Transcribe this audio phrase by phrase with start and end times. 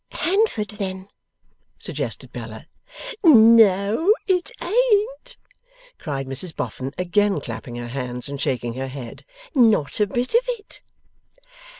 [0.13, 1.09] 'Handford then,'
[1.77, 2.65] suggested Bella.
[3.23, 5.37] 'No, it ain't!'
[5.99, 9.23] cried Mrs Boffin, again clapping her hands and shaking her head.
[9.53, 10.81] 'Not a bit of it.